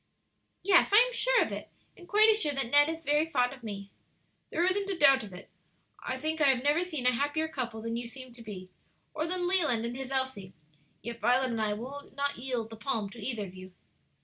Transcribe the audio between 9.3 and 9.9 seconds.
Leland